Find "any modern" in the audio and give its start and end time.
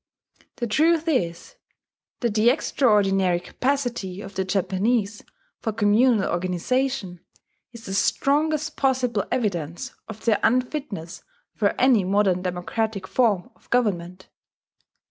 11.79-12.41